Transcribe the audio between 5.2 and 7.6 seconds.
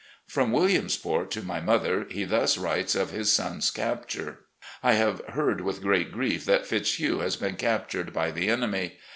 heard with great grief that Fitzhugh has been